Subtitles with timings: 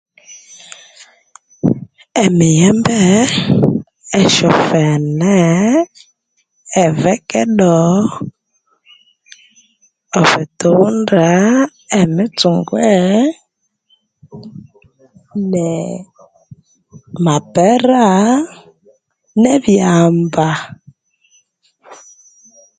[2.23, 3.01] Emiyembe,
[4.21, 5.37] esyofene,
[6.83, 7.77] evakado,
[10.19, 11.27] obuthunda,
[11.99, 12.89] emitsungwe,
[15.53, 15.67] ne
[17.25, 18.05] mapera
[19.41, 20.49] ne byampa